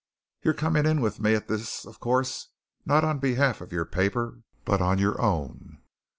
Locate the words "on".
3.03-3.19, 4.81-4.97